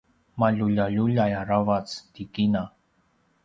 maluljaluljay 0.39 1.37
aravac 1.41 1.87
ti 2.13 2.23
kina 2.33 2.63